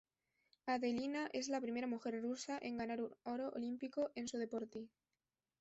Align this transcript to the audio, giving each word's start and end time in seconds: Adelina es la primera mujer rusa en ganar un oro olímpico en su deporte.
Adelina 0.65 1.29
es 1.31 1.47
la 1.47 1.61
primera 1.61 1.85
mujer 1.85 2.19
rusa 2.23 2.57
en 2.59 2.75
ganar 2.75 3.03
un 3.03 3.13
oro 3.21 3.51
olímpico 3.53 4.09
en 4.15 4.27
su 4.27 4.39
deporte. 4.39 4.89